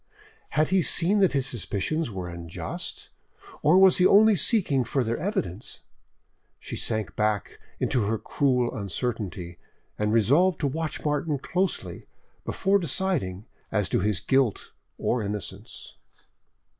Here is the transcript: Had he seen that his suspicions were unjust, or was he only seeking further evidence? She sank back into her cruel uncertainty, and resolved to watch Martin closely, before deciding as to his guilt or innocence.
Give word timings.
Had 0.57 0.69
he 0.69 0.81
seen 0.81 1.19
that 1.19 1.33
his 1.33 1.45
suspicions 1.45 2.09
were 2.09 2.27
unjust, 2.27 3.09
or 3.61 3.77
was 3.77 3.97
he 3.97 4.05
only 4.07 4.35
seeking 4.35 4.83
further 4.83 5.15
evidence? 5.15 5.81
She 6.59 6.75
sank 6.75 7.15
back 7.15 7.59
into 7.79 8.05
her 8.05 8.17
cruel 8.17 8.73
uncertainty, 8.75 9.59
and 9.99 10.11
resolved 10.11 10.59
to 10.61 10.67
watch 10.67 11.05
Martin 11.05 11.37
closely, 11.37 12.07
before 12.45 12.79
deciding 12.79 13.45
as 13.71 13.87
to 13.89 13.99
his 13.99 14.19
guilt 14.19 14.71
or 14.97 15.21
innocence. 15.21 15.97